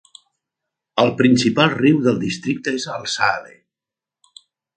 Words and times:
Els 1.03 1.13
principal 1.19 1.69
riu 1.73 1.99
del 2.07 2.17
districte 2.25 2.75
és 2.79 2.89
el 2.97 3.07
Saale. 3.19 3.55